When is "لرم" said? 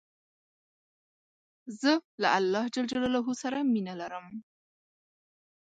4.01-4.27